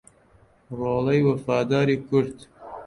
[0.77, 2.37] ڕۆڵەی وەفاداری کورد